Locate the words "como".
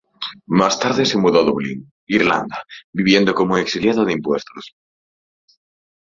3.35-3.53